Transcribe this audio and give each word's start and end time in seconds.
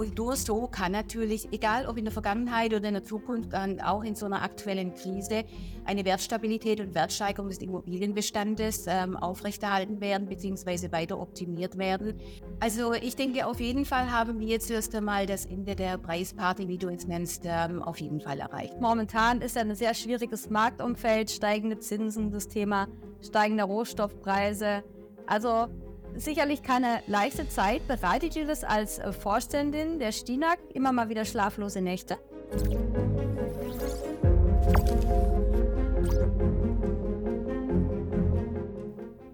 Und 0.00 0.16
so 0.38 0.66
kann 0.66 0.92
natürlich, 0.92 1.52
egal 1.52 1.86
ob 1.86 1.98
in 1.98 2.06
der 2.06 2.12
Vergangenheit 2.12 2.72
oder 2.72 2.88
in 2.88 2.94
der 2.94 3.04
Zukunft, 3.04 3.52
dann 3.52 3.82
auch 3.82 4.02
in 4.02 4.14
so 4.14 4.24
einer 4.24 4.40
aktuellen 4.40 4.94
Krise, 4.94 5.44
eine 5.84 6.06
Wertstabilität 6.06 6.80
und 6.80 6.94
Wertsteigerung 6.94 7.50
des 7.50 7.58
Immobilienbestandes 7.58 8.86
ähm, 8.88 9.14
aufrechterhalten 9.14 10.00
werden 10.00 10.26
bzw. 10.26 10.90
weiter 10.90 11.20
optimiert 11.20 11.76
werden. 11.76 12.18
Also 12.60 12.94
ich 12.94 13.14
denke, 13.14 13.46
auf 13.46 13.60
jeden 13.60 13.84
Fall 13.84 14.10
haben 14.10 14.40
wir 14.40 14.46
jetzt 14.46 14.70
erst 14.70 14.94
einmal 14.94 15.26
das 15.26 15.44
Ende 15.44 15.76
der 15.76 15.98
Preisparty, 15.98 16.66
wie 16.66 16.78
du 16.78 16.88
es 16.88 17.06
nennst, 17.06 17.42
ähm, 17.44 17.82
auf 17.82 18.00
jeden 18.00 18.22
Fall 18.22 18.40
erreicht. 18.40 18.80
Momentan 18.80 19.42
ist 19.42 19.58
ein 19.58 19.74
sehr 19.74 19.92
schwieriges 19.92 20.48
Marktumfeld, 20.48 21.30
steigende 21.30 21.78
Zinsen, 21.78 22.30
das 22.30 22.48
Thema 22.48 22.88
steigender 23.20 23.64
Rohstoffpreise. 23.64 24.82
Also 25.26 25.68
sicherlich 26.16 26.62
keine 26.62 27.02
leichte 27.06 27.48
Zeit. 27.48 27.86
Bereitet 27.86 28.36
ihr 28.36 28.46
das 28.46 28.64
als 28.64 28.98
äh, 28.98 29.12
Vorständin 29.12 29.98
der 29.98 30.12
Stinak 30.12 30.58
immer 30.74 30.92
mal 30.92 31.08
wieder 31.08 31.24
schlaflose 31.24 31.80
Nächte? 31.80 32.18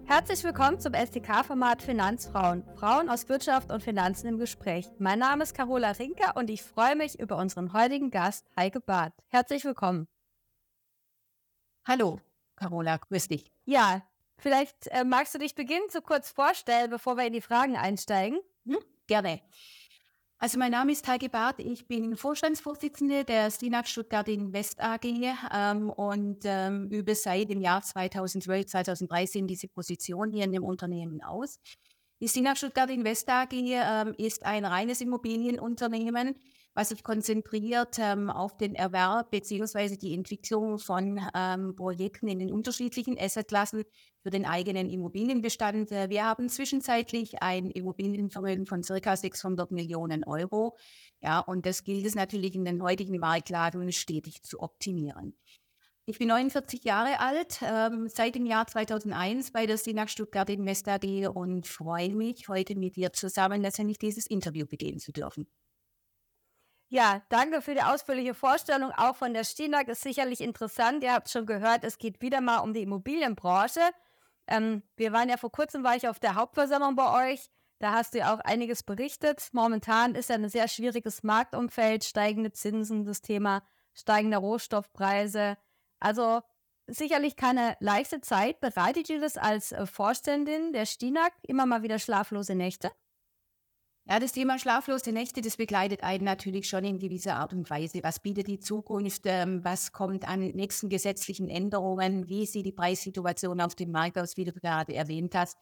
Herzlich 0.05 0.43
willkommen 0.43 0.79
zum 0.79 0.93
STK-Format 0.93 1.81
Finanzfrauen. 1.81 2.63
Frauen 2.75 3.07
aus 3.07 3.29
Wirtschaft 3.29 3.71
und 3.71 3.83
Finanzen 3.83 4.27
im 4.27 4.39
Gespräch. 4.39 4.87
Mein 4.97 5.19
Name 5.19 5.43
ist 5.43 5.53
Carola 5.53 5.91
Rinker 5.91 6.35
und 6.35 6.49
ich 6.49 6.63
freue 6.63 6.95
mich 6.95 7.19
über 7.19 7.37
unseren 7.37 7.73
heutigen 7.73 8.09
Gast 8.09 8.47
Heike 8.57 8.79
Barth. 8.79 9.13
Herzlich 9.27 9.63
willkommen. 9.63 10.07
Hallo, 11.87 12.19
Carola, 12.55 12.97
grüß 12.97 13.27
dich. 13.27 13.51
Ja, 13.65 14.01
Vielleicht 14.39 14.87
äh, 14.87 15.03
magst 15.03 15.33
du 15.33 15.39
dich 15.39 15.55
beginnen 15.55 15.89
zu 15.89 16.01
kurz 16.01 16.29
vorstellen, 16.29 16.89
bevor 16.89 17.17
wir 17.17 17.25
in 17.25 17.33
die 17.33 17.41
Fragen 17.41 17.75
einsteigen? 17.75 18.39
Hm, 18.65 18.77
gerne. 19.07 19.41
Also 20.39 20.59
mein 20.59 20.71
Name 20.71 20.91
ist 20.91 21.07
Heike 21.07 21.29
Barth, 21.29 21.57
ich 21.57 21.87
bin 21.87 22.15
Vorstandsvorsitzende 22.15 23.25
der 23.25 23.49
Stinak 23.49 23.87
Stuttgart 23.87 24.27
Invest 24.27 24.79
AG 24.79 25.05
ähm, 25.51 25.89
und 25.89 26.41
ähm, 26.43 26.89
übe 26.91 27.15
seit 27.15 27.49
dem 27.49 27.59
Jahr 27.59 27.81
2012, 27.81 28.67
2013 28.67 29.47
diese 29.47 29.67
Position 29.67 30.29
hier 30.31 30.43
in 30.43 30.51
dem 30.51 30.63
Unternehmen 30.63 31.23
aus. 31.23 31.59
Die 32.19 32.27
Stinak 32.27 32.57
Stuttgart 32.57 32.91
Invest 32.91 33.27
AG 33.27 33.51
ähm, 33.51 34.13
ist 34.19 34.45
ein 34.45 34.63
reines 34.63 35.01
Immobilienunternehmen, 35.01 36.35
was 36.77 36.89
sich 36.89 37.03
konzentriert 37.03 37.97
ähm, 37.97 38.29
auf 38.29 38.55
den 38.55 38.75
Erwerb 38.75 39.31
bzw. 39.31 39.97
die 39.97 40.13
Entwicklung 40.13 40.77
von 40.77 41.19
ähm, 41.33 41.75
Projekten 41.75 42.27
in 42.27 42.37
den 42.37 42.53
unterschiedlichen 42.53 43.17
Assetklassen 43.19 43.83
für 44.21 44.29
den 44.29 44.45
eigenen 44.45 44.87
Immobilienbestand. 44.87 45.91
Äh, 45.91 46.11
wir 46.11 46.23
haben 46.23 46.49
zwischenzeitlich 46.49 47.41
ein 47.41 47.71
Immobilienvermögen 47.71 48.67
von 48.67 48.83
circa 48.83 49.17
600 49.17 49.71
Millionen 49.71 50.23
Euro. 50.23 50.77
Ja, 51.19 51.39
und 51.39 51.65
das 51.65 51.83
gilt 51.83 52.05
es 52.05 52.13
natürlich 52.13 52.53
in 52.53 52.63
den 52.63 52.83
heutigen 52.83 53.17
Marktlagen 53.17 53.91
stetig 53.91 54.43
zu 54.43 54.59
optimieren. 54.59 55.35
Ich 56.05 56.19
bin 56.19 56.27
49 56.27 56.83
Jahre 56.83 57.19
alt, 57.19 57.59
ähm, 57.63 58.07
seit 58.07 58.35
dem 58.35 58.45
Jahr 58.45 58.67
2001 58.67 59.51
bei 59.51 59.65
der 59.65 59.79
Sinak 59.79 60.11
Stuttgart 60.11 60.47
Invest 60.51 60.87
AG 60.87 61.27
und 61.27 61.65
freue 61.65 62.13
mich, 62.13 62.47
heute 62.49 62.75
mit 62.75 62.97
dir 62.97 63.13
zusammen 63.13 63.63
letztendlich 63.63 63.97
dieses 63.97 64.27
Interview 64.27 64.67
beginnen 64.67 64.99
zu 64.99 65.11
dürfen. 65.11 65.47
Ja, 66.89 67.21
danke 67.29 67.61
für 67.61 67.73
die 67.73 67.81
ausführliche 67.81 68.33
Vorstellung. 68.33 68.91
Auch 68.91 69.15
von 69.15 69.33
der 69.33 69.43
Stinak 69.43 69.89
ist 69.89 70.01
sicherlich 70.01 70.39
interessant. 70.39 71.03
Ihr 71.03 71.13
habt 71.13 71.29
schon 71.29 71.45
gehört, 71.45 71.83
es 71.83 71.97
geht 71.97 72.21
wieder 72.21 72.39
mal 72.39 72.59
um 72.59 72.73
die 72.73 72.81
Immobilienbranche. 72.83 73.81
Ähm, 74.47 74.83
wir 74.95 75.11
waren 75.11 75.27
ja 75.27 75.35
vor 75.35 75.51
kurzem, 75.51 75.83
war 75.83 75.97
ich 75.97 76.07
auf 76.07 76.19
der 76.19 76.35
Hauptversammlung 76.35 76.95
bei 76.95 77.31
euch. 77.33 77.49
Da 77.79 77.91
hast 77.91 78.13
du 78.13 78.19
ja 78.19 78.33
auch 78.33 78.39
einiges 78.39 78.83
berichtet. 78.83 79.49
Momentan 79.51 80.15
ist 80.15 80.29
ja 80.29 80.35
ein 80.35 80.47
sehr 80.49 80.69
schwieriges 80.69 81.23
Marktumfeld, 81.23 82.05
steigende 82.05 82.53
Zinsen, 82.53 83.05
das 83.05 83.21
Thema 83.21 83.63
steigender 83.93 84.37
Rohstoffpreise. 84.37 85.57
Also 85.99 86.41
sicherlich 86.87 87.35
keine 87.35 87.75
leichte 87.81 88.21
Zeit. 88.21 88.61
Bereitet 88.61 89.09
ihr 89.09 89.19
das 89.19 89.37
als 89.37 89.73
äh, 89.73 89.85
Vorständin 89.85 90.71
der 90.71 90.85
Stinak 90.85 91.33
immer 91.41 91.65
mal 91.65 91.83
wieder 91.83 91.99
schlaflose 91.99 92.55
Nächte? 92.55 92.91
Ja, 94.09 94.19
das 94.21 94.31
Thema 94.31 94.57
schlaflose 94.57 95.11
Nächte, 95.11 95.41
das 95.41 95.57
begleitet 95.57 96.01
einen 96.01 96.23
natürlich 96.23 96.69
schon 96.69 96.85
in 96.85 96.97
gewisser 96.97 97.35
Art 97.35 97.51
und 97.51 97.69
Weise. 97.69 97.99
Was 98.03 98.21
bietet 98.21 98.47
die 98.47 98.57
Zukunft? 98.57 99.23
Ähm, 99.25 99.65
was 99.65 99.91
kommt 99.91 100.25
an 100.25 100.39
nächsten 100.39 100.87
gesetzlichen 100.87 101.49
Änderungen? 101.49 102.29
Wie 102.29 102.45
sieht 102.45 102.65
die 102.65 102.71
Preissituation 102.71 103.59
auf 103.59 103.75
dem 103.75 103.91
Markt 103.91 104.17
aus, 104.17 104.37
wie 104.37 104.45
du 104.45 104.53
gerade 104.53 104.95
erwähnt 104.95 105.35
hast? 105.35 105.57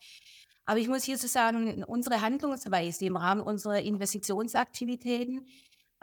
Aber 0.68 0.78
ich 0.78 0.88
muss 0.88 1.04
hier 1.04 1.18
so 1.18 1.26
sagen, 1.26 1.84
unsere 1.86 2.22
Handlungsweise 2.22 3.06
im 3.06 3.18
Rahmen 3.18 3.42
unserer 3.42 3.82
Investitionsaktivitäten 3.82 5.48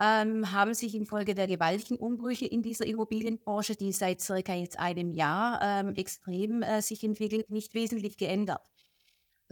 ähm, 0.01 0.51
haben 0.51 0.75
sich 0.75 0.97
infolge 0.97 1.37
der 1.37 1.47
gewaltigen 1.47 1.97
Umbrüche 1.97 2.47
in 2.47 2.63
dieser 2.63 2.87
Immobilienbranche, 2.87 3.77
die 3.77 3.93
seit 3.93 4.21
circa 4.21 4.55
jetzt 4.55 4.81
einem 4.81 5.13
Jahr 5.13 5.61
ähm, 5.63 5.95
extrem 5.95 6.63
äh, 6.63 6.83
sich 6.83 7.05
entwickelt, 7.05 7.51
nicht 7.51 7.73
wesentlich 7.75 8.17
geändert. 8.17 8.72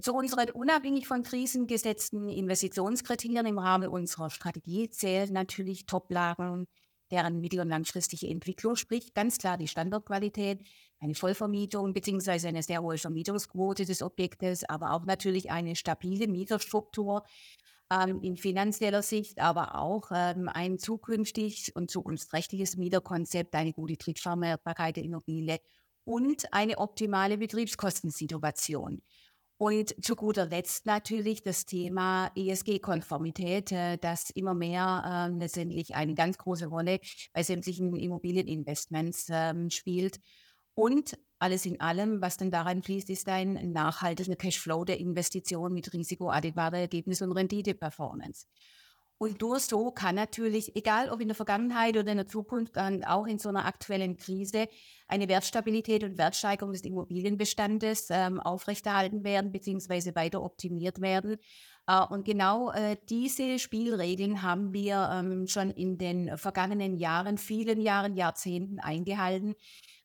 Zu 0.03 0.15
unseren 0.15 0.51
unabhängig 0.51 1.07
von 1.07 1.23
Krisen 1.23 1.67
gesetzten 1.67 2.29
Investitionskriterien 2.29 3.45
im 3.45 3.59
Rahmen 3.59 3.89
unserer 3.89 4.31
Strategie 4.31 4.89
zählen 4.89 5.31
natürlich 5.33 5.85
Toplagen, 5.85 6.67
deren 7.11 7.41
mittel- 7.41 7.61
und 7.61 7.69
langfristige 7.69 8.29
Entwicklung, 8.29 8.77
sprich 8.77 9.13
ganz 9.13 9.37
klar 9.37 9.59
die 9.59 9.69
Standortqualität, 9.69 10.61
eine 11.01 11.15
Vollvermietung 11.15 11.93
bzw. 11.93 12.49
eine 12.49 12.63
sehr 12.63 12.83
hohe 12.83 12.97
Vermietungsquote 12.97 13.85
des 13.85 14.01
Objektes, 14.01 14.67
aber 14.69 14.93
auch 14.93 15.05
natürlich 15.05 15.51
eine 15.51 15.77
stabile 15.77 16.29
Mieterstruktur 16.29 17.25
ähm, 17.91 18.21
in 18.23 18.37
finanzieller 18.37 19.03
Sicht, 19.03 19.39
aber 19.39 19.75
auch 19.75 20.11
ähm, 20.15 20.49
ein 20.49 20.79
zukünftig 20.79 21.75
und 21.75 21.91
zukunftsträchtiges 21.91 22.77
Mieterkonzept, 22.77 23.55
eine 23.55 23.73
gute 23.73 23.97
Drittvermehrbarkeit 23.97 24.97
der 24.97 25.05
Immobilie 25.05 25.59
und 26.05 26.53
eine 26.53 26.79
optimale 26.79 27.39
Betriebskostensituation. 27.39 29.03
Und 29.63 29.95
zu 30.03 30.17
guter 30.17 30.47
Letzt 30.47 30.87
natürlich 30.87 31.43
das 31.43 31.67
Thema 31.67 32.33
ESG-Konformität, 32.35 33.73
äh, 33.73 33.99
das 33.99 34.31
immer 34.31 34.55
mehr 34.55 35.29
äh, 35.31 35.39
letztendlich 35.39 35.95
eine 35.95 36.15
ganz 36.15 36.39
große 36.39 36.69
Rolle 36.69 36.99
bei 37.35 37.43
sämtlichen 37.43 37.95
Immobilieninvestments 37.95 39.27
ähm, 39.31 39.69
spielt. 39.69 40.19
Und 40.73 41.19
alles 41.39 41.67
in 41.67 41.79
allem, 41.79 42.23
was 42.23 42.39
dann 42.39 42.51
daran 42.51 42.83
fließt, 42.83 43.11
ist 43.11 43.29
ein 43.29 43.73
nachhaltiger 43.73 44.35
Cashflow 44.35 44.87
der 44.87 44.99
Investition 44.99 45.75
mit 45.75 45.93
risikoadäquater 45.93 46.79
Ergebnis- 46.79 47.21
und 47.21 47.33
Rendite-Performance. 47.33 48.47
Und 49.23 49.43
nur 49.43 49.61
so 49.61 49.91
kann 49.91 50.15
natürlich, 50.15 50.75
egal 50.77 51.11
ob 51.11 51.21
in 51.21 51.29
der 51.29 51.35
Vergangenheit 51.35 51.95
oder 51.99 52.11
in 52.11 52.17
der 52.17 52.27
Zukunft, 52.27 52.77
dann 52.77 53.05
auch 53.05 53.27
in 53.27 53.39
so 53.39 53.51
einer 53.51 53.67
aktuellen 53.67 54.17
Krise 54.17 54.67
eine 55.09 55.29
Wertstabilität 55.29 56.05
und 56.05 56.17
Wertsteigerung 56.17 56.73
des 56.73 56.81
Immobilienbestandes 56.85 58.07
ähm, 58.09 58.41
aufrechterhalten 58.41 59.23
werden 59.23 59.53
bzw. 59.53 60.15
weiter 60.15 60.43
optimiert 60.43 61.03
werden. 61.03 61.37
Äh, 61.91 62.05
und 62.13 62.25
genau 62.25 62.71
äh, 62.71 62.97
diese 63.09 63.59
Spielregeln 63.59 64.43
haben 64.43 64.73
wir 64.73 65.11
ähm, 65.13 65.47
schon 65.49 65.71
in 65.71 65.99
den 65.99 66.37
vergangenen 66.39 66.97
Jahren, 66.97 67.37
vielen 67.39 67.81
Jahren, 67.81 68.15
Jahrzehnten 68.15 68.79
eingehalten. 68.79 69.55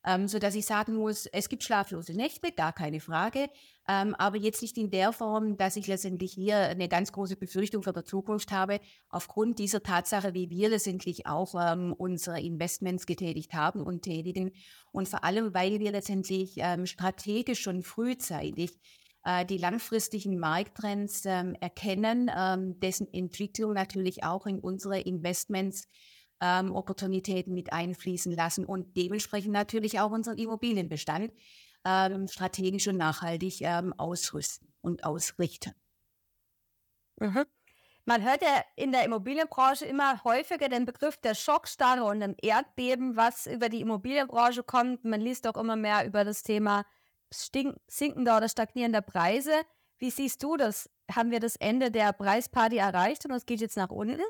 Ähm, 0.04 0.28
so 0.28 0.38
dass 0.38 0.54
ich 0.54 0.66
sagen 0.66 0.94
muss, 0.94 1.26
es 1.26 1.48
gibt 1.48 1.64
schlaflose 1.64 2.12
Nächte, 2.12 2.52
gar 2.52 2.72
keine 2.72 3.00
Frage, 3.00 3.48
ähm, 3.88 4.14
aber 4.14 4.36
jetzt 4.36 4.62
nicht 4.62 4.78
in 4.78 4.90
der 4.90 5.12
Form, 5.12 5.56
dass 5.56 5.74
ich 5.74 5.88
letztendlich 5.88 6.32
hier 6.32 6.58
eine 6.58 6.88
ganz 6.88 7.10
große 7.10 7.34
Befürchtung 7.34 7.82
für 7.82 7.92
die 7.92 8.04
Zukunft 8.04 8.52
habe, 8.52 8.78
aufgrund 9.08 9.58
dieser 9.58 9.82
Tatsache, 9.82 10.32
wie 10.32 10.48
wir 10.48 10.68
letztendlich 10.68 11.26
auch 11.26 11.54
unsere 11.98 12.40
Investments 12.40 13.06
getätigt 13.06 13.52
haben 13.54 13.80
und 13.80 14.02
tätigen 14.02 14.52
und 14.92 15.08
vor 15.08 15.24
allem, 15.24 15.54
weil 15.54 15.80
wir 15.80 15.90
letztendlich 15.90 16.60
strategisch 16.84 17.60
schon 17.60 17.82
frühzeitig 17.82 18.78
die 19.48 19.58
langfristigen 19.58 20.38
Markttrends 20.38 21.24
ähm, 21.24 21.56
erkennen, 21.60 22.30
ähm, 22.32 22.78
dessen 22.78 23.12
Entwicklung 23.12 23.72
natürlich 23.72 24.22
auch 24.22 24.46
in 24.46 24.60
unsere 24.60 25.00
Investments 25.00 25.88
ähm, 26.40 26.74
Opportunitäten 26.74 27.54
mit 27.54 27.72
einfließen 27.72 28.32
lassen 28.32 28.64
und 28.64 28.96
dementsprechend 28.96 29.52
natürlich 29.52 29.98
auch 30.00 30.10
unseren 30.10 30.38
Immobilienbestand 30.38 31.32
ähm, 31.84 32.28
strategisch 32.28 32.88
und 32.88 32.96
nachhaltig 32.96 33.62
ähm, 33.62 33.94
ausrüsten 33.96 34.72
und 34.80 35.04
ausrichten. 35.04 35.72
Mhm. 37.18 37.44
Man 38.04 38.22
hört 38.22 38.42
ja 38.42 38.62
in 38.76 38.92
der 38.92 39.04
Immobilienbranche 39.04 39.84
immer 39.84 40.22
häufiger 40.22 40.68
den 40.68 40.84
Begriff 40.84 41.16
der 41.16 41.34
Schockstarre 41.34 42.04
und 42.04 42.20
dem 42.20 42.36
Erdbeben, 42.40 43.16
was 43.16 43.46
über 43.46 43.68
die 43.68 43.80
Immobilienbranche 43.80 44.62
kommt. 44.62 45.04
Man 45.04 45.20
liest 45.20 45.46
auch 45.48 45.56
immer 45.56 45.74
mehr 45.74 46.06
über 46.06 46.24
das 46.24 46.44
Thema 46.44 46.84
sinkender 47.88 48.36
oder 48.36 48.48
stagnierender 48.48 49.02
Preise. 49.02 49.52
Wie 49.98 50.10
siehst 50.10 50.42
du 50.42 50.56
das? 50.56 50.90
Haben 51.10 51.30
wir 51.30 51.40
das 51.40 51.56
Ende 51.56 51.90
der 51.90 52.12
Preisparty 52.12 52.76
erreicht 52.76 53.24
und 53.24 53.32
es 53.32 53.46
geht 53.46 53.60
jetzt 53.60 53.76
nach 53.76 53.90
unten? 53.90 54.20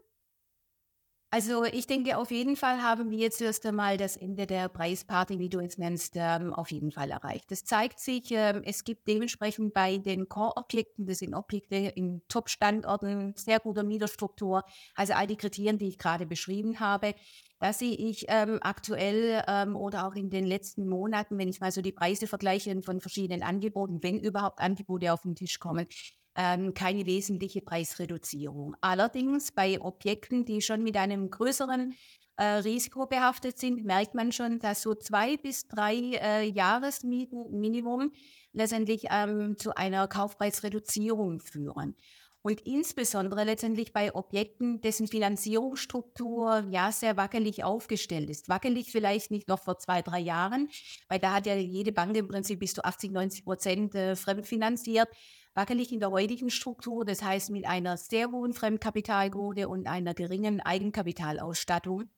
Also 1.31 1.65
ich 1.65 1.89
denke, 1.89 2.19
auf 2.19 2.31
jeden 2.31 2.55
Fall 2.55 2.83
haben 2.83 3.11
wir 3.11 3.19
jetzt 3.19 3.41
erst 3.43 3.67
einmal 3.67 3.97
das 3.97 4.17
Ende 4.17 4.47
der 4.47 4.69
Preisparty, 4.69 5.41
wie 5.41 5.49
du 5.49 5.59
es 5.59 5.77
nennst, 5.77 6.15
ähm, 6.15 6.55
auf 6.55 6.71
jeden 6.71 6.93
Fall 6.93 7.11
erreicht. 7.11 7.51
Das 7.51 7.65
zeigt 7.65 7.99
sich, 7.99 8.31
ähm, 8.31 8.63
es 8.65 8.85
gibt 8.85 9.09
dementsprechend 9.09 9.75
bei 9.75 9.99
den 9.99 10.29
Core-Objekten, 10.29 11.05
das 11.05 11.19
sind 11.19 11.35
Objekte 11.35 11.75
in 11.75 12.23
Top-Standorten, 12.29 13.35
sehr 13.37 13.59
guter 13.59 13.83
Mieterstruktur, 13.83 14.63
also 14.95 15.15
all 15.15 15.27
die 15.27 15.37
Kriterien, 15.37 15.79
die 15.79 15.89
ich 15.89 15.99
gerade 15.99 16.27
beschrieben 16.27 16.79
habe. 16.79 17.15
Da 17.59 17.73
sehe 17.73 17.97
ich 17.97 18.27
ähm, 18.29 18.59
aktuell 18.63 19.43
oder 19.75 20.07
auch 20.07 20.15
in 20.15 20.29
den 20.31 20.45
letzten 20.45 20.87
Monaten, 20.89 21.39
wenn 21.39 21.49
ich 21.49 21.61
mal 21.61 21.73
so 21.73 21.81
die 21.81 21.93
Preise 21.93 22.27
vergleiche 22.27 22.83
von 22.83 23.01
verschiedenen 23.01 23.43
Angeboten, 23.43 24.03
wenn 24.03 24.21
überhaupt 24.21 24.61
Angebote 24.61 25.13
auf 25.13 25.23
den 25.23 25.35
Tisch 25.35 25.59
kommen, 25.59 25.87
ähm, 26.37 26.75
keine 26.75 27.07
wesentliche 27.07 27.63
Preisreduzierung. 27.63 28.77
Allerdings 28.81 29.53
bei 29.53 29.81
Objekten, 29.81 30.45
die 30.45 30.61
schon 30.61 30.83
mit 30.83 30.97
einem 30.97 31.31
größeren 31.31 31.95
äh, 32.37 32.45
Risiko 32.45 33.07
behaftet 33.07 33.59
sind, 33.59 33.85
merkt 33.85 34.15
man 34.15 34.33
schon, 34.33 34.59
dass 34.59 34.83
so 34.83 34.95
zwei 34.95 35.37
bis 35.37 35.69
drei 35.69 35.95
äh, 35.95 36.49
Jahresmieten 36.49 37.59
Minimum 37.59 38.13
letztendlich 38.53 39.07
ähm, 39.11 39.57
zu 39.57 39.75
einer 39.77 40.07
Kaufpreisreduzierung 40.09 41.41
führen. 41.41 41.97
Und 42.43 42.61
insbesondere 42.61 43.43
letztendlich 43.43 43.93
bei 43.93 44.15
Objekten, 44.15 44.81
dessen 44.81 45.09
Finanzierungsstruktur 45.09 46.65
ja 46.71 46.93
sehr 46.93 47.17
wackelig 47.17 47.65
aufgestellt 47.65 48.31
ist. 48.31 48.49
Wackelig 48.49 48.93
vielleicht 48.93 49.33
nicht 49.33 49.49
noch 49.49 49.59
vor 49.59 49.81
zwei, 49.81 50.01
drei 50.01 50.21
Jahren, 50.21 50.69
weil 51.09 51.19
da 51.19 51.33
hat 51.33 51.47
ja 51.47 51.57
jede 51.57 51.91
Bank 51.91 52.17
im 52.17 52.29
Prinzip 52.29 52.61
bis 52.61 52.75
zu 52.75 52.85
80, 52.85 53.11
90 53.11 53.45
Prozent 53.45 53.95
äh, 53.97 54.15
fremdfinanziert 54.15 55.09
wackelig 55.57 55.91
in 55.91 56.01
der 56.01 56.11
heutigen 56.11 56.51
Struktur, 56.51 57.05
das 57.05 57.23
heißt 57.23 57.51
mit 57.51 57.67
einer 57.67 57.97
sehr 57.97 58.31
hohen 58.31 58.53
Fremdkapitalquote 58.53 59.69
und 59.69 59.89
einer 59.89 60.13
geringen 60.15 60.61
Eigenkapitalausstattung. 60.61 62.11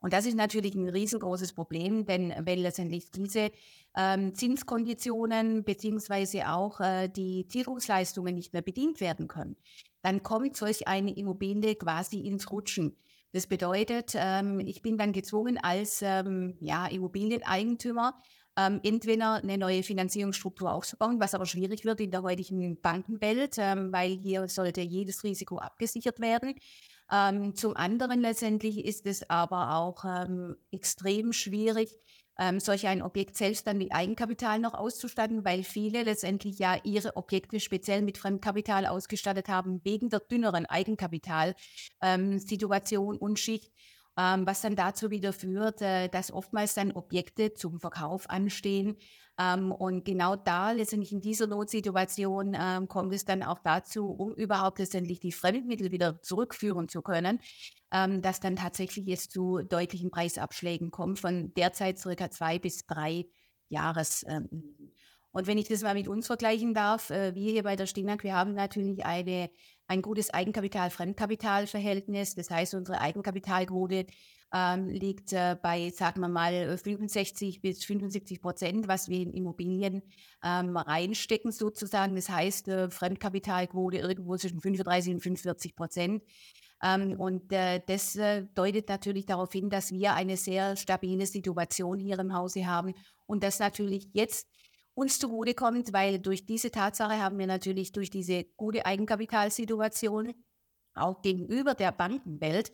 Und 0.00 0.12
das 0.12 0.24
ist 0.24 0.36
natürlich 0.36 0.76
ein 0.76 0.88
riesengroßes 0.88 1.52
Problem, 1.52 2.06
denn 2.06 2.32
wenn 2.38 2.60
letztendlich 2.60 3.10
diese 3.10 3.50
ähm, 3.96 4.32
Zinskonditionen 4.32 5.64
beziehungsweise 5.64 6.48
auch 6.48 6.80
äh, 6.80 7.08
die 7.08 7.48
Tilgungsleistungen 7.48 8.36
nicht 8.36 8.52
mehr 8.52 8.62
bedient 8.62 9.00
werden 9.00 9.26
können, 9.26 9.56
dann 10.02 10.22
kommt 10.22 10.56
solch 10.56 10.86
eine 10.86 11.12
Immobilie 11.16 11.74
quasi 11.74 12.20
ins 12.20 12.52
Rutschen. 12.52 12.96
Das 13.32 13.48
bedeutet, 13.48 14.12
ähm, 14.14 14.60
ich 14.60 14.80
bin 14.80 14.96
dann 14.96 15.12
gezwungen 15.12 15.58
als 15.58 16.00
ähm, 16.02 16.56
ja, 16.60 16.86
Immobilieneigentümer 16.86 18.14
ähm, 18.58 18.80
entweder 18.82 19.34
eine 19.34 19.56
neue 19.56 19.84
Finanzierungsstruktur 19.84 20.72
aufzubauen, 20.72 21.20
was 21.20 21.34
aber 21.34 21.46
schwierig 21.46 21.84
wird 21.84 22.00
in 22.00 22.10
der 22.10 22.22
heutigen 22.22 22.80
Bankenwelt, 22.80 23.54
ähm, 23.58 23.92
weil 23.92 24.18
hier 24.18 24.48
sollte 24.48 24.80
jedes 24.80 25.22
Risiko 25.22 25.58
abgesichert 25.58 26.18
werden. 26.18 26.56
Ähm, 27.10 27.54
zum 27.54 27.74
anderen 27.76 28.20
letztendlich 28.20 28.84
ist 28.84 29.06
es 29.06 29.30
aber 29.30 29.76
auch 29.76 30.04
ähm, 30.04 30.56
extrem 30.72 31.32
schwierig, 31.32 31.94
ähm, 32.38 32.60
solch 32.60 32.86
ein 32.86 33.02
Objekt 33.02 33.36
selbst 33.36 33.66
dann 33.66 33.78
mit 33.78 33.92
Eigenkapital 33.92 34.58
noch 34.58 34.74
auszustatten, 34.74 35.44
weil 35.44 35.62
viele 35.62 36.02
letztendlich 36.02 36.58
ja 36.58 36.76
ihre 36.82 37.16
Objekte 37.16 37.60
speziell 37.60 38.02
mit 38.02 38.18
Fremdkapital 38.18 38.86
ausgestattet 38.86 39.48
haben, 39.48 39.80
wegen 39.84 40.08
der 40.08 40.20
dünneren 40.20 40.66
Eigenkapitalsituation 40.66 43.14
ähm, 43.14 43.20
und 43.20 43.38
Schicht 43.38 43.72
ähm, 44.18 44.46
was 44.46 44.60
dann 44.60 44.74
dazu 44.74 45.10
wieder 45.10 45.32
führt, 45.32 45.80
äh, 45.80 46.08
dass 46.08 46.32
oftmals 46.32 46.74
dann 46.74 46.92
Objekte 46.92 47.54
zum 47.54 47.78
Verkauf 47.78 48.28
anstehen. 48.28 48.96
Ähm, 49.38 49.70
und 49.70 50.04
genau 50.04 50.34
da, 50.34 50.72
letztendlich 50.72 51.12
in 51.12 51.20
dieser 51.20 51.46
Notsituation, 51.46 52.56
ähm, 52.58 52.88
kommt 52.88 53.14
es 53.14 53.24
dann 53.24 53.44
auch 53.44 53.60
dazu, 53.60 54.10
um 54.10 54.34
überhaupt 54.34 54.80
letztendlich 54.80 55.20
die 55.20 55.30
Fremdmittel 55.30 55.92
wieder 55.92 56.20
zurückführen 56.20 56.88
zu 56.88 57.02
können, 57.02 57.38
ähm, 57.92 58.20
dass 58.20 58.40
dann 58.40 58.56
tatsächlich 58.56 59.06
es 59.08 59.28
zu 59.28 59.60
deutlichen 59.62 60.10
Preisabschlägen 60.10 60.90
kommt 60.90 61.20
von 61.20 61.54
derzeit 61.54 62.00
circa 62.00 62.30
zwei 62.30 62.58
bis 62.58 62.86
drei 62.86 63.26
Jahres. 63.68 64.24
Ähm, 64.28 64.48
und 65.32 65.46
wenn 65.46 65.58
ich 65.58 65.68
das 65.68 65.82
mal 65.82 65.94
mit 65.94 66.08
uns 66.08 66.26
vergleichen 66.26 66.74
darf, 66.74 67.10
äh, 67.10 67.34
wir 67.34 67.52
hier 67.52 67.62
bei 67.62 67.76
der 67.76 67.86
Stinak, 67.86 68.24
wir 68.24 68.34
haben 68.34 68.54
natürlich 68.54 69.04
eine 69.04 69.50
ein 69.88 70.02
gutes 70.02 70.30
Eigenkapital-Fremdkapital-Verhältnis. 70.30 72.34
Das 72.34 72.50
heißt, 72.50 72.74
unsere 72.74 73.00
Eigenkapitalquote 73.00 74.06
ähm, 74.54 74.88
liegt 74.88 75.32
äh, 75.32 75.56
bei, 75.60 75.90
sagen 75.90 76.20
wir 76.20 76.28
mal, 76.28 76.78
65 76.78 77.60
bis 77.62 77.84
75 77.84 78.40
Prozent, 78.40 78.86
was 78.86 79.08
wir 79.08 79.20
in 79.20 79.32
Immobilien 79.32 80.02
ähm, 80.44 80.76
reinstecken 80.76 81.52
sozusagen. 81.52 82.14
Das 82.16 82.28
heißt, 82.28 82.68
äh, 82.68 82.90
Fremdkapitalquote 82.90 83.98
irgendwo 83.98 84.36
zwischen 84.36 84.60
35 84.60 85.14
und 85.14 85.20
45 85.20 85.74
Prozent. 85.74 86.22
Ähm, 86.82 87.18
und 87.18 87.52
äh, 87.52 87.80
das 87.84 88.14
äh, 88.16 88.44
deutet 88.54 88.88
natürlich 88.88 89.26
darauf 89.26 89.52
hin, 89.52 89.70
dass 89.70 89.90
wir 89.90 90.14
eine 90.14 90.36
sehr 90.36 90.76
stabile 90.76 91.26
Situation 91.26 91.98
hier 91.98 92.18
im 92.18 92.34
Hause 92.34 92.66
haben 92.66 92.94
und 93.26 93.42
das 93.42 93.58
natürlich 93.58 94.08
jetzt 94.12 94.48
uns 94.98 95.20
zugutekommt, 95.20 95.92
weil 95.92 96.18
durch 96.18 96.44
diese 96.44 96.72
Tatsache 96.72 97.22
haben 97.22 97.38
wir 97.38 97.46
natürlich 97.46 97.92
durch 97.92 98.10
diese 98.10 98.44
gute 98.56 98.84
Eigenkapitalsituation 98.84 100.34
auch 100.94 101.22
gegenüber 101.22 101.74
der 101.74 101.92
Bankenwelt 101.92 102.72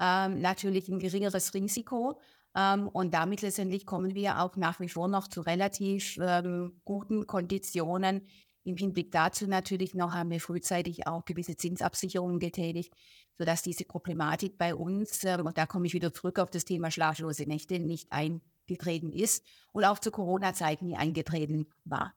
ähm, 0.00 0.40
natürlich 0.40 0.88
ein 0.88 0.98
geringeres 0.98 1.52
Risiko. 1.52 2.18
Ähm, 2.56 2.88
und 2.88 3.12
damit 3.12 3.42
letztendlich 3.42 3.84
kommen 3.84 4.14
wir 4.14 4.40
auch 4.40 4.56
nach 4.56 4.80
wie 4.80 4.88
vor 4.88 5.06
noch 5.08 5.28
zu 5.28 5.42
relativ 5.42 6.16
ähm, 6.18 6.80
guten 6.86 7.26
Konditionen. 7.26 8.26
Im 8.64 8.78
Hinblick 8.78 9.12
dazu 9.12 9.46
natürlich 9.46 9.94
noch 9.94 10.14
haben 10.14 10.30
wir 10.30 10.40
frühzeitig 10.40 11.06
auch 11.06 11.26
gewisse 11.26 11.56
Zinsabsicherungen 11.56 12.38
getätigt, 12.38 12.94
sodass 13.36 13.60
diese 13.62 13.84
Problematik 13.84 14.56
bei 14.56 14.74
uns, 14.74 15.24
ähm, 15.24 15.44
und 15.44 15.58
da 15.58 15.66
komme 15.66 15.86
ich 15.86 15.92
wieder 15.92 16.14
zurück 16.14 16.38
auf 16.38 16.48
das 16.48 16.64
Thema 16.64 16.90
schlaflose 16.90 17.44
Nächte, 17.44 17.78
nicht 17.78 18.10
ein 18.10 18.40
getreten 18.66 19.12
ist 19.12 19.44
und 19.72 19.84
auch 19.84 19.98
zu 19.98 20.10
Corona-Zeiten 20.10 20.86
nie 20.86 20.96
eingetreten 20.96 21.68
war. 21.84 22.14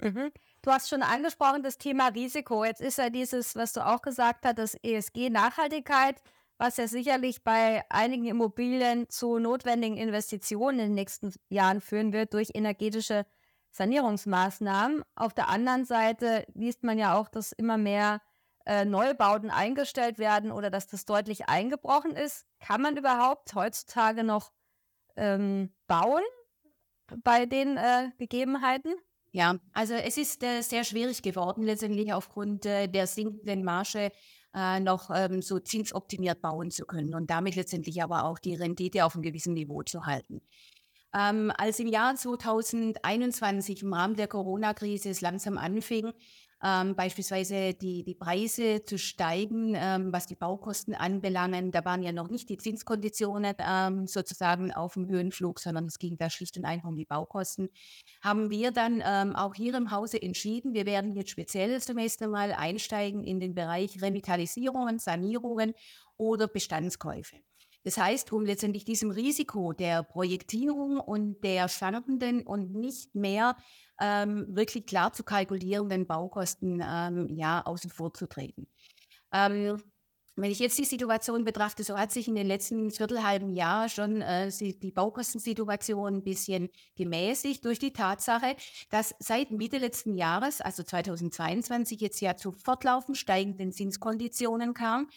Mhm. 0.00 0.30
Du 0.62 0.70
hast 0.70 0.88
schon 0.88 1.02
angesprochen, 1.02 1.62
das 1.62 1.78
Thema 1.78 2.08
Risiko. 2.08 2.64
Jetzt 2.64 2.80
ist 2.80 2.98
ja 2.98 3.10
dieses, 3.10 3.56
was 3.56 3.72
du 3.72 3.84
auch 3.84 4.02
gesagt 4.02 4.44
hast, 4.44 4.58
das 4.58 4.74
ESG-Nachhaltigkeit, 4.82 6.22
was 6.56 6.76
ja 6.76 6.88
sicherlich 6.88 7.42
bei 7.44 7.84
einigen 7.90 8.26
Immobilien 8.26 9.08
zu 9.08 9.38
notwendigen 9.38 9.96
Investitionen 9.96 10.80
in 10.80 10.86
den 10.86 10.94
nächsten 10.94 11.32
Jahren 11.48 11.80
führen 11.80 12.12
wird 12.12 12.34
durch 12.34 12.50
energetische 12.54 13.26
Sanierungsmaßnahmen. 13.70 15.02
Auf 15.14 15.34
der 15.34 15.48
anderen 15.48 15.84
Seite 15.84 16.44
liest 16.54 16.82
man 16.82 16.98
ja 16.98 17.16
auch, 17.16 17.28
dass 17.28 17.52
immer 17.52 17.78
mehr 17.78 18.20
äh, 18.66 18.84
Neubauten 18.84 19.50
eingestellt 19.50 20.18
werden 20.18 20.50
oder 20.50 20.70
dass 20.70 20.86
das 20.86 21.04
deutlich 21.04 21.48
eingebrochen 21.48 22.12
ist. 22.12 22.44
Kann 22.60 22.82
man 22.82 22.96
überhaupt 22.96 23.54
heutzutage 23.54 24.24
noch 24.24 24.52
ähm, 25.18 25.70
bauen 25.86 26.22
bei 27.24 27.46
den 27.46 27.76
äh, 27.76 28.10
Gegebenheiten? 28.18 28.94
Ja, 29.32 29.58
also 29.72 29.94
es 29.94 30.16
ist 30.16 30.42
äh, 30.42 30.62
sehr 30.62 30.84
schwierig 30.84 31.22
geworden, 31.22 31.62
letztendlich 31.64 32.12
aufgrund 32.12 32.64
äh, 32.64 32.88
der 32.88 33.06
sinkenden 33.06 33.62
Marge 33.62 34.10
äh, 34.54 34.80
noch 34.80 35.10
ähm, 35.14 35.42
so 35.42 35.58
zinsoptimiert 35.58 36.40
bauen 36.40 36.70
zu 36.70 36.86
können 36.86 37.14
und 37.14 37.30
damit 37.30 37.54
letztendlich 37.54 38.02
aber 38.02 38.24
auch 38.24 38.38
die 38.38 38.54
Rendite 38.54 39.04
auf 39.04 39.14
einem 39.14 39.22
gewissen 39.22 39.54
Niveau 39.54 39.82
zu 39.82 40.06
halten. 40.06 40.40
Ähm, 41.14 41.52
als 41.56 41.80
im 41.80 41.88
Jahr 41.88 42.14
2021 42.14 43.82
im 43.82 43.92
Rahmen 43.92 44.16
der 44.16 44.28
Corona-Krise 44.28 45.10
es 45.10 45.20
langsam 45.20 45.56
anfing, 45.56 46.12
ähm, 46.62 46.96
beispielsweise 46.96 47.74
die, 47.74 48.02
die 48.02 48.14
Preise 48.14 48.82
zu 48.84 48.98
steigen, 48.98 49.74
ähm, 49.76 50.12
was 50.12 50.26
die 50.26 50.34
Baukosten 50.34 50.94
anbelangen. 50.94 51.70
Da 51.70 51.84
waren 51.84 52.02
ja 52.02 52.12
noch 52.12 52.28
nicht 52.28 52.48
die 52.48 52.56
Zinskonditionen 52.56 53.54
ähm, 53.60 54.06
sozusagen 54.06 54.72
auf 54.72 54.94
dem 54.94 55.08
Höhenflug, 55.08 55.60
sondern 55.60 55.86
es 55.86 55.98
ging 55.98 56.16
da 56.18 56.30
schlicht 56.30 56.56
und 56.56 56.64
einfach 56.64 56.88
um 56.88 56.96
die 56.96 57.04
Baukosten. 57.04 57.68
Haben 58.22 58.50
wir 58.50 58.72
dann 58.72 59.02
ähm, 59.06 59.36
auch 59.36 59.54
hier 59.54 59.74
im 59.74 59.90
Hause 59.92 60.20
entschieden, 60.20 60.74
wir 60.74 60.84
werden 60.84 61.12
jetzt 61.12 61.30
speziell 61.30 61.80
zunächst 61.80 62.22
einmal 62.22 62.52
einsteigen 62.52 63.22
in 63.22 63.38
den 63.38 63.54
Bereich 63.54 64.02
Revitalisierungen, 64.02 64.98
Sanierungen 64.98 65.74
oder 66.16 66.48
Bestandskäufe. 66.48 67.36
Das 67.88 67.96
heißt, 67.96 68.34
um 68.34 68.44
letztendlich 68.44 68.84
diesem 68.84 69.10
Risiko 69.10 69.72
der 69.72 70.02
Projektierung 70.02 71.00
und 71.00 71.42
der 71.42 71.68
schwankenden 71.68 72.42
und 72.42 72.74
nicht 72.74 73.14
mehr 73.14 73.56
ähm, 73.98 74.46
wirklich 74.50 74.84
klar 74.84 75.14
zu 75.14 75.24
kalkulierenden 75.24 76.06
Baukosten 76.06 76.84
ähm, 76.86 77.34
ja, 77.34 77.64
außen 77.64 77.90
vor 77.90 78.12
zu 78.12 78.26
treten. 78.26 78.68
Ähm, 79.32 79.82
wenn 80.36 80.50
ich 80.50 80.58
jetzt 80.58 80.76
die 80.78 80.84
Situation 80.84 81.44
betrachte, 81.44 81.82
so 81.82 81.96
hat 81.96 82.12
sich 82.12 82.28
in 82.28 82.34
den 82.34 82.46
letzten 82.46 82.90
viertelhalben 82.90 83.54
Jahr 83.54 83.88
schon 83.88 84.20
äh, 84.20 84.50
die 84.50 84.92
Baukostensituation 84.92 86.16
ein 86.16 86.24
bisschen 86.24 86.68
gemäßigt 86.94 87.64
durch 87.64 87.78
die 87.78 87.94
Tatsache, 87.94 88.54
dass 88.90 89.14
seit 89.18 89.50
Mitte 89.50 89.78
letzten 89.78 90.14
Jahres, 90.14 90.60
also 90.60 90.82
2022, 90.82 92.02
jetzt 92.02 92.20
ja 92.20 92.36
zu 92.36 92.52
fortlaufend 92.52 93.16
steigenden 93.16 93.72
Zinskonditionen 93.72 94.74
kam. 94.74 95.08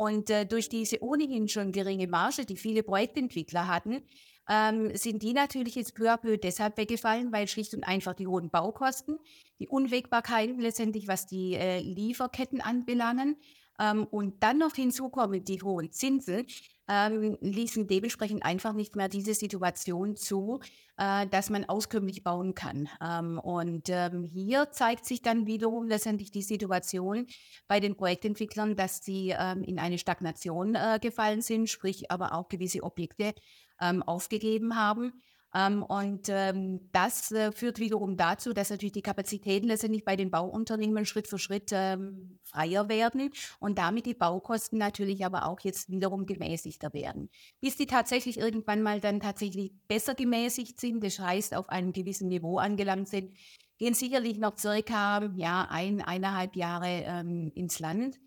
Und 0.00 0.30
äh, 0.30 0.46
durch 0.46 0.70
diese 0.70 1.02
ohnehin 1.02 1.46
schon 1.46 1.72
geringe 1.72 2.06
Marge, 2.06 2.46
die 2.46 2.56
viele 2.56 2.82
Projektentwickler 2.82 3.68
hatten, 3.68 4.00
ähm, 4.48 4.96
sind 4.96 5.22
die 5.22 5.34
natürlich 5.34 5.74
jetzt 5.74 5.94
peu 5.94 6.10
à 6.10 6.16
peu 6.16 6.38
deshalb 6.38 6.78
weggefallen, 6.78 7.30
weil 7.32 7.46
schlicht 7.46 7.74
und 7.74 7.84
einfach 7.84 8.14
die 8.14 8.26
hohen 8.26 8.48
Baukosten, 8.48 9.18
die 9.58 9.68
Unwägbarkeiten 9.68 10.58
letztendlich, 10.58 11.06
was 11.06 11.26
die 11.26 11.52
äh, 11.52 11.80
Lieferketten 11.80 12.62
anbelangen, 12.62 13.36
ähm, 13.78 14.06
und 14.10 14.42
dann 14.42 14.56
noch 14.56 14.74
hinzukommen 14.74 15.44
die 15.44 15.60
hohen 15.60 15.92
Zinsen, 15.92 16.46
ähm, 16.90 17.38
ließen 17.40 17.86
dementsprechend 17.86 18.44
einfach 18.44 18.72
nicht 18.72 18.96
mehr 18.96 19.08
diese 19.08 19.32
Situation 19.32 20.16
zu, 20.16 20.58
äh, 20.96 21.28
dass 21.28 21.48
man 21.48 21.64
auskömmlich 21.64 22.24
bauen 22.24 22.54
kann. 22.54 22.88
Ähm, 23.00 23.38
und 23.38 23.88
ähm, 23.88 24.24
hier 24.24 24.72
zeigt 24.72 25.06
sich 25.06 25.22
dann 25.22 25.46
wiederum 25.46 25.86
letztendlich 25.86 26.32
die 26.32 26.42
Situation 26.42 27.28
bei 27.68 27.78
den 27.78 27.96
Projektentwicklern, 27.96 28.74
dass 28.74 29.04
sie 29.04 29.32
ähm, 29.38 29.62
in 29.62 29.78
eine 29.78 29.98
Stagnation 29.98 30.74
äh, 30.74 30.98
gefallen 31.00 31.42
sind, 31.42 31.70
sprich 31.70 32.10
aber 32.10 32.34
auch 32.34 32.48
gewisse 32.48 32.82
Objekte 32.82 33.34
ähm, 33.80 34.02
aufgegeben 34.02 34.74
haben. 34.74 35.22
Ähm, 35.54 35.82
und 35.82 36.28
ähm, 36.28 36.88
das 36.92 37.32
äh, 37.32 37.50
führt 37.52 37.78
wiederum 37.78 38.16
dazu, 38.16 38.52
dass 38.52 38.70
natürlich 38.70 38.92
die 38.92 39.02
Kapazitäten 39.02 39.66
letztendlich 39.66 40.04
bei 40.04 40.14
den 40.14 40.30
Bauunternehmen 40.30 41.04
Schritt 41.06 41.26
für 41.26 41.38
Schritt 41.38 41.70
ähm, 41.72 42.38
freier 42.44 42.88
werden 42.88 43.30
und 43.58 43.78
damit 43.78 44.06
die 44.06 44.14
Baukosten 44.14 44.78
natürlich 44.78 45.24
aber 45.24 45.46
auch 45.46 45.60
jetzt 45.60 45.90
wiederum 45.90 46.26
gemäßigter 46.26 46.92
werden. 46.92 47.30
Bis 47.60 47.76
die 47.76 47.86
tatsächlich 47.86 48.38
irgendwann 48.38 48.82
mal 48.82 49.00
dann 49.00 49.20
tatsächlich 49.20 49.72
besser 49.88 50.14
gemäßigt 50.14 50.78
sind, 50.78 51.02
das 51.02 51.18
heißt 51.18 51.54
auf 51.54 51.68
einem 51.68 51.92
gewissen 51.92 52.28
Niveau 52.28 52.58
angelangt 52.58 53.08
sind, 53.08 53.36
gehen 53.78 53.94
sicherlich 53.94 54.38
noch 54.38 54.56
circa 54.56 55.30
ja, 55.34 55.66
ein, 55.68 56.00
eineinhalb 56.00 56.54
Jahre 56.54 57.02
ähm, 57.06 57.50
ins 57.54 57.80
Land. 57.80 58.20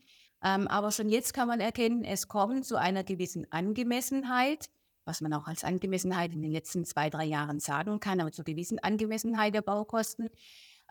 Ähm, 0.43 0.67
aber 0.67 0.91
schon 0.91 1.07
jetzt 1.07 1.33
kann 1.33 1.47
man 1.47 1.61
erkennen, 1.61 2.03
es 2.03 2.27
kommt 2.27 2.65
zu 2.65 2.75
einer 2.75 3.05
gewissen 3.05 3.49
Angemessenheit 3.49 4.69
was 5.05 5.21
man 5.21 5.33
auch 5.33 5.47
als 5.47 5.63
Angemessenheit 5.63 6.33
in 6.33 6.41
den 6.41 6.51
letzten 6.51 6.85
zwei, 6.85 7.09
drei 7.09 7.25
Jahren 7.25 7.59
sagen 7.59 7.99
kann, 7.99 8.19
aber 8.19 8.31
zur 8.31 8.45
gewissen 8.45 8.79
Angemessenheit 8.79 9.53
der 9.53 9.61
Baukosten. 9.61 10.29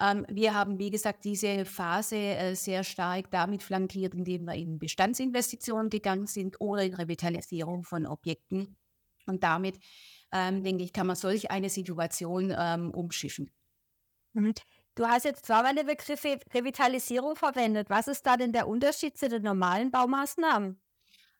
Ähm, 0.00 0.26
wir 0.28 0.54
haben, 0.54 0.78
wie 0.78 0.90
gesagt, 0.90 1.24
diese 1.24 1.64
Phase 1.64 2.16
äh, 2.16 2.54
sehr 2.54 2.84
stark 2.84 3.30
damit 3.30 3.62
flankiert, 3.62 4.14
indem 4.14 4.46
wir 4.46 4.54
in 4.54 4.78
Bestandsinvestitionen 4.78 5.90
gegangen 5.90 6.26
sind 6.26 6.60
oder 6.60 6.82
in 6.82 6.94
Revitalisierung 6.94 7.84
von 7.84 8.06
Objekten. 8.06 8.76
Und 9.26 9.44
damit, 9.44 9.78
ähm, 10.32 10.64
denke 10.64 10.84
ich, 10.84 10.92
kann 10.92 11.06
man 11.06 11.16
solch 11.16 11.50
eine 11.50 11.70
Situation 11.70 12.54
ähm, 12.56 12.90
umschiffen. 12.90 13.50
Mhm. 14.32 14.54
Du 14.94 15.06
hast 15.06 15.24
jetzt 15.24 15.46
zweimal 15.46 15.74
den 15.74 15.86
Begriff 15.86 16.22
Revitalisierung 16.24 17.36
verwendet. 17.36 17.88
Was 17.88 18.08
ist 18.08 18.26
da 18.26 18.36
denn 18.36 18.52
der 18.52 18.68
Unterschied 18.68 19.16
zu 19.16 19.28
den 19.28 19.42
normalen 19.42 19.90
Baumaßnahmen? 19.90 20.81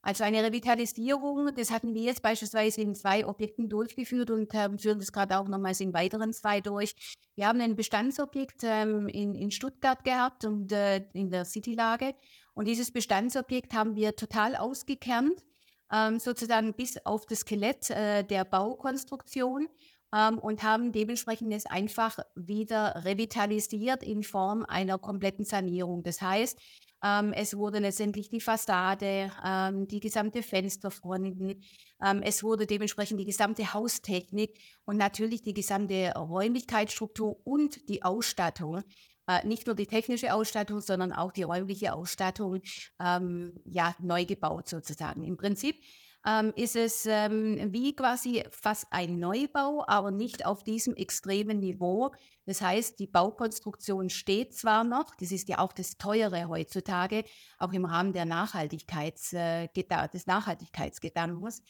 Also 0.04 0.24
eine 0.24 0.42
Revitalisierung, 0.42 1.54
das 1.54 1.70
hatten 1.70 1.94
wir 1.94 2.02
jetzt 2.02 2.22
beispielsweise 2.22 2.80
in 2.80 2.96
zwei 2.96 3.24
Objekten 3.24 3.68
durchgeführt 3.68 4.32
und 4.32 4.52
ähm, 4.52 4.76
führen 4.76 4.98
das 4.98 5.12
gerade 5.12 5.38
auch 5.38 5.46
nochmals 5.46 5.80
in 5.80 5.94
weiteren 5.94 6.32
zwei 6.32 6.60
durch. 6.60 6.92
Wir 7.36 7.46
haben 7.46 7.60
ein 7.60 7.76
Bestandsobjekt 7.76 8.62
ähm, 8.64 9.06
in, 9.06 9.36
in 9.36 9.52
Stuttgart 9.52 10.02
gehabt 10.02 10.44
und 10.44 10.72
äh, 10.72 11.04
in 11.12 11.30
der 11.30 11.44
Citylage. 11.44 12.16
Und 12.52 12.66
dieses 12.66 12.90
Bestandsobjekt 12.90 13.74
haben 13.74 13.94
wir 13.94 14.16
total 14.16 14.56
ausgekernt, 14.56 15.44
ähm, 15.92 16.18
sozusagen 16.18 16.74
bis 16.74 16.98
auf 17.06 17.24
das 17.26 17.40
Skelett 17.40 17.88
äh, 17.90 18.24
der 18.24 18.44
Baukonstruktion 18.44 19.68
ähm, 20.12 20.38
und 20.38 20.64
haben 20.64 20.90
dementsprechend 20.90 21.52
es 21.52 21.66
einfach 21.66 22.18
wieder 22.34 23.04
revitalisiert 23.04 24.02
in 24.02 24.24
Form 24.24 24.64
einer 24.64 24.98
kompletten 24.98 25.44
Sanierung. 25.44 26.02
Das 26.02 26.20
heißt, 26.20 26.58
ähm, 27.02 27.32
es 27.32 27.56
wurde 27.56 27.78
letztendlich 27.78 28.28
die 28.28 28.40
Fassade, 28.40 29.30
ähm, 29.44 29.88
die 29.88 30.00
gesamte 30.00 30.42
Fensterfronten, 30.42 31.62
ähm, 32.04 32.22
es 32.22 32.42
wurde 32.42 32.66
dementsprechend 32.66 33.20
die 33.20 33.24
gesamte 33.24 33.74
Haustechnik 33.74 34.58
und 34.84 34.96
natürlich 34.96 35.42
die 35.42 35.54
gesamte 35.54 36.12
Räumlichkeitsstruktur 36.16 37.40
und 37.44 37.88
die 37.88 38.02
Ausstattung 38.02 38.82
äh, 39.28 39.46
nicht 39.46 39.66
nur 39.66 39.76
die 39.76 39.86
technische 39.86 40.34
Ausstattung, 40.34 40.80
sondern 40.80 41.12
auch 41.12 41.32
die 41.32 41.44
räumliche 41.44 41.92
Ausstattung 41.92 42.60
ähm, 43.00 43.54
ja, 43.64 43.94
neu 44.00 44.24
gebaut 44.24 44.68
sozusagen. 44.68 45.22
Im 45.22 45.36
Prinzip 45.36 45.76
ähm, 46.26 46.52
ist 46.54 46.76
es 46.76 47.06
ähm, 47.06 47.72
wie 47.72 47.94
quasi 47.96 48.44
fast 48.50 48.86
ein 48.90 49.18
Neubau, 49.18 49.84
aber 49.86 50.10
nicht 50.10 50.46
auf 50.46 50.62
diesem 50.62 50.94
extremen 50.94 51.58
Niveau. 51.58 52.12
Das 52.46 52.60
heißt, 52.60 52.98
die 52.98 53.06
Baukonstruktion 53.06 54.10
steht 54.10 54.54
zwar 54.54 54.84
noch, 54.84 55.14
das 55.16 55.32
ist 55.32 55.48
ja 55.48 55.58
auch 55.58 55.72
das 55.72 55.96
Teure 55.96 56.48
heutzutage, 56.48 57.24
auch 57.58 57.72
im 57.72 57.84
Rahmen 57.84 58.12
der 58.12 58.24
Nachhaltigkeits, 58.24 59.32
äh, 59.32 59.68
des 59.68 60.26
Nachhaltigkeitsgedankens. 60.26 61.62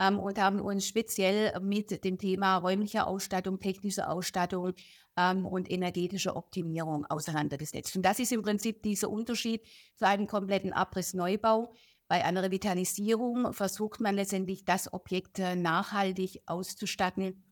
Ähm, 0.00 0.18
und 0.18 0.38
haben 0.38 0.60
uns 0.60 0.86
speziell 0.86 1.58
mit 1.60 2.04
dem 2.04 2.18
Thema 2.18 2.58
räumlicher 2.58 3.08
Ausstattung, 3.08 3.58
technischer 3.58 4.10
Ausstattung 4.10 4.74
ähm, 5.16 5.44
und 5.44 5.70
energetischer 5.70 6.36
Optimierung 6.36 7.04
auseinandergesetzt. 7.06 7.96
Und 7.96 8.02
das 8.02 8.20
ist 8.20 8.32
im 8.32 8.42
Prinzip 8.42 8.82
dieser 8.82 9.10
Unterschied 9.10 9.62
zu 9.96 10.06
einem 10.06 10.28
kompletten 10.28 10.72
Abriss-Neubau. 10.72 11.72
Bei 12.08 12.24
einer 12.24 12.42
Revitalisierung 12.42 13.52
versucht 13.52 14.00
man 14.00 14.14
letztendlich 14.14 14.64
das 14.64 14.92
Objekt 14.92 15.38
äh, 15.38 15.54
nachhaltig 15.54 16.40
auszustatten 16.46 17.44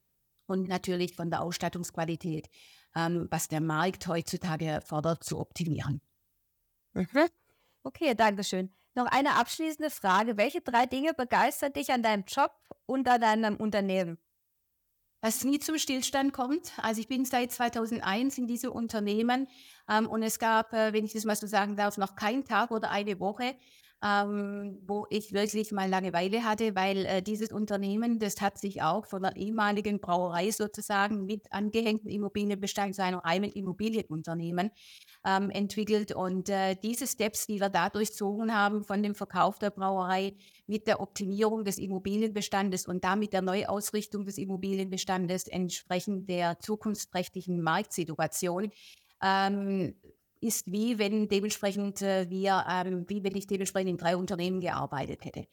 und 0.46 0.68
natürlich 0.68 1.14
von 1.14 1.30
der 1.30 1.42
Ausstattungsqualität, 1.42 2.48
ähm, 2.94 3.28
was 3.30 3.48
der 3.48 3.60
Markt 3.60 4.06
heutzutage 4.06 4.80
fordert, 4.84 5.22
zu 5.25 5.38
optimieren. 5.38 6.00
Mhm. 6.94 7.28
Okay, 7.82 8.14
danke 8.14 8.44
schön. 8.44 8.72
Noch 8.94 9.06
eine 9.06 9.34
abschließende 9.34 9.90
Frage. 9.90 10.38
Welche 10.38 10.62
drei 10.62 10.86
Dinge 10.86 11.12
begeistern 11.12 11.75
dich 11.75 11.92
an 11.92 12.02
deinem 12.02 12.25
Job 12.26 12.52
und 12.86 13.06
an 13.08 13.20
deinem 13.20 13.56
Unternehmen? 13.56 14.18
Dass 15.20 15.36
es 15.36 15.44
nie 15.44 15.58
zum 15.58 15.76
Stillstand 15.76 16.32
kommt. 16.32 16.72
Also 16.78 17.02
ich 17.02 17.08
bin 17.08 17.26
seit 17.26 17.52
2001 17.52 18.38
in 18.38 18.46
diesem 18.46 18.72
Unternehmen 18.72 19.48
ähm, 19.86 20.06
und 20.08 20.22
es 20.22 20.38
gab, 20.38 20.72
äh, 20.72 20.94
wenn 20.94 21.04
ich 21.04 21.12
das 21.12 21.25
mal 21.26 21.36
so 21.36 21.46
sagen 21.46 21.76
darf, 21.76 21.98
noch 21.98 22.16
keinen 22.16 22.44
Tag 22.44 22.70
oder 22.70 22.90
eine 22.90 23.20
Woche, 23.20 23.54
ähm, 24.04 24.78
wo 24.86 25.06
ich 25.08 25.32
wirklich 25.32 25.72
mal 25.72 25.88
Langeweile 25.88 26.44
hatte, 26.44 26.74
weil 26.74 27.06
äh, 27.06 27.22
dieses 27.22 27.50
Unternehmen, 27.50 28.18
das 28.18 28.40
hat 28.40 28.58
sich 28.58 28.82
auch 28.82 29.06
von 29.06 29.22
der 29.22 29.36
ehemaligen 29.36 30.00
Brauerei 30.00 30.50
sozusagen 30.50 31.24
mit 31.24 31.50
angehängten 31.50 32.10
Immobilienbestand 32.10 32.94
zu 32.94 33.02
einem 33.02 33.18
reinen 33.18 33.50
Immobilienunternehmen 33.50 34.70
ähm, 35.24 35.50
entwickelt. 35.50 36.14
Und 36.14 36.50
äh, 36.50 36.76
diese 36.76 37.06
Steps, 37.06 37.46
die 37.46 37.58
wir 37.58 37.70
da 37.70 37.88
durchzogen 37.88 38.54
haben, 38.54 38.84
von 38.84 39.02
dem 39.02 39.14
Verkauf 39.14 39.58
der 39.58 39.70
Brauerei 39.70 40.34
mit 40.66 40.86
der 40.86 41.00
Optimierung 41.00 41.64
des 41.64 41.78
Immobilienbestandes 41.78 42.86
und 42.86 43.02
damit 43.02 43.32
der 43.32 43.42
Neuausrichtung 43.42 44.26
des 44.26 44.36
Immobilienbestandes 44.36 45.48
entsprechend 45.48 46.28
der 46.28 46.58
zukunftsträchtigen 46.60 47.62
Marktsituation, 47.62 48.70
ähm, 49.22 49.94
ist 50.40 50.71
wie 50.71 50.99
wenn 50.99 51.28
dementsprechend 51.28 52.02
äh, 52.02 52.28
wir, 52.28 52.64
ähm, 52.69 53.05
wie 53.09 53.23
wenn 53.25 53.37
ich 53.37 53.47
dementsprechend 53.47 53.90
in 53.90 53.97
drei 53.97 54.16
Unternehmen 54.16 54.61
gearbeitet 54.61 55.25
hätte. 55.25 55.47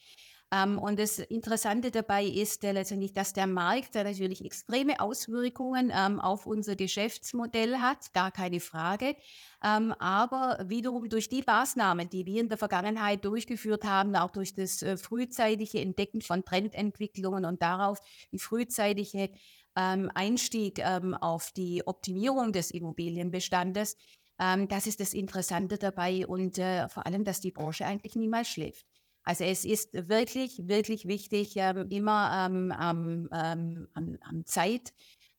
Ähm, 0.53 0.77
und 0.77 0.99
das 0.99 1.17
Interessante 1.17 1.89
dabei 1.89 2.25
ist 2.25 2.63
äh, 2.63 2.73
letztendlich, 2.73 3.11
dass 3.11 3.33
der 3.33 3.47
Markt 3.47 3.95
äh, 3.95 4.03
natürlich 4.03 4.45
extreme 4.45 4.99
Auswirkungen 4.99 5.91
ähm, 5.93 6.19
auf 6.19 6.45
unser 6.45 6.75
Geschäftsmodell 6.75 7.77
hat, 7.77 8.13
gar 8.13 8.29
keine 8.29 8.59
Frage. 8.59 9.15
Ähm, 9.63 9.93
aber 9.93 10.59
wiederum 10.67 11.09
durch 11.09 11.27
die 11.27 11.43
Maßnahmen, 11.45 12.09
die 12.09 12.27
wir 12.27 12.41
in 12.41 12.49
der 12.49 12.59
Vergangenheit 12.59 13.25
durchgeführt 13.25 13.83
haben, 13.83 14.15
auch 14.15 14.29
durch 14.29 14.53
das 14.53 14.83
äh, 14.83 14.95
frühzeitige 14.97 15.79
Entdecken 15.79 16.21
von 16.21 16.45
Trendentwicklungen 16.45 17.45
und 17.45 17.63
darauf 17.63 17.99
die 18.31 18.39
frühzeitige 18.39 19.31
ähm, 19.75 20.11
Einstieg 20.13 20.79
ähm, 20.79 21.15
auf 21.15 21.51
die 21.51 21.81
Optimierung 21.87 22.53
des 22.53 22.69
Immobilienbestandes, 22.69 23.97
ähm, 24.39 24.67
das 24.67 24.87
ist 24.87 24.99
das 24.99 25.13
Interessante 25.13 25.77
dabei 25.77 26.25
und 26.27 26.57
äh, 26.57 26.87
vor 26.89 27.05
allem, 27.05 27.23
dass 27.23 27.41
die 27.41 27.51
Branche 27.51 27.85
eigentlich 27.85 28.15
niemals 28.15 28.47
schläft. 28.47 28.85
Also 29.23 29.45
es 29.45 29.63
ist 29.63 29.93
wirklich, 29.93 30.67
wirklich 30.67 31.07
wichtig, 31.07 31.53
ähm, 31.55 31.87
immer 31.89 32.47
ähm, 32.47 32.71
am, 32.71 33.29
ähm, 33.33 33.87
am, 33.93 34.17
am 34.21 34.45
Zeit 34.45 34.93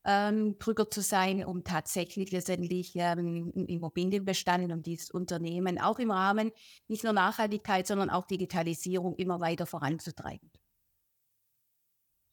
ähm, 0.05 0.59
drüber 0.59 0.91
zu 0.91 1.01
sein, 1.01 1.45
um 1.45 1.65
tatsächlich 1.65 2.31
letztendlich 2.31 2.93
ähm, 2.95 3.51
Immobilienbestand 3.53 4.73
und 4.73 4.87
dieses 4.87 5.11
Unternehmen 5.11 5.81
auch 5.81 5.99
im 5.99 6.11
Rahmen 6.11 6.51
nicht 6.89 7.05
nur 7.05 7.13
Nachhaltigkeit, 7.13 7.87
sondern 7.87 8.11
auch 8.11 8.27
Digitalisierung 8.27 9.17
immer 9.17 9.41
weiter 9.41 9.67
voranzutreiben. 9.67 10.51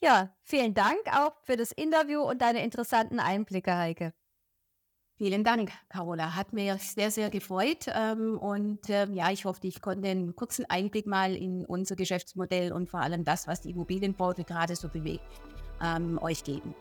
Ja, 0.04 0.36
vielen 0.44 0.74
Dank 0.74 1.00
auch 1.14 1.34
für 1.44 1.58
das 1.58 1.72
Interview 1.72 2.22
und 2.22 2.42
deine 2.42 2.64
interessanten 2.64 3.20
Einblicke, 3.20 3.78
Heike. 3.78 4.14
Vielen 5.22 5.44
Dank, 5.44 5.72
Carola. 5.88 6.36
Hat 6.36 6.52
mir 6.52 6.80
sehr, 6.80 7.12
sehr 7.12 7.30
gefreut. 7.30 7.86
Ähm, 7.94 8.40
und 8.40 8.80
ähm, 8.90 9.14
ja, 9.14 9.30
ich 9.30 9.46
hoffe, 9.46 9.68
ich 9.68 9.80
konnte 9.80 10.08
einen 10.10 10.36
kurzen 10.36 10.66
Einblick 10.68 11.06
mal 11.06 11.36
in 11.36 11.64
unser 11.64 11.96
Geschäftsmodell 11.96 12.72
und 12.72 12.90
vor 12.90 13.02
allem 13.02 13.24
das, 13.24 13.48
was 13.48 13.62
die 13.62 13.70
Immobilienbranche 13.70 14.44
gerade 14.44 14.76
so 14.76 14.90
bewegt, 14.90 15.22
ähm, 15.80 16.18
euch 16.24 16.44
geben. 16.44 16.74